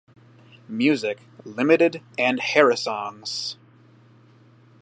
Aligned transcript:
Music, 0.67 1.19
Limited 1.45 2.01
and 2.17 2.39
Harrisongs. 2.39 3.57